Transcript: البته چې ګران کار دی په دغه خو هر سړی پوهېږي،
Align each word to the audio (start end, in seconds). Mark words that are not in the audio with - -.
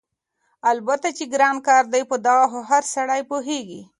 البته 0.71 1.07
چې 1.17 1.23
ګران 1.33 1.55
کار 1.67 1.83
دی 1.93 2.01
په 2.09 2.15
دغه 2.25 2.45
خو 2.51 2.59
هر 2.69 2.83
سړی 2.95 3.21
پوهېږي، 3.29 3.81